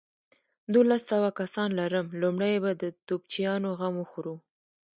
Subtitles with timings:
[0.73, 4.35] دوولس سوه کسان لرم، لومړۍ به د توپچيانو غم وخورو.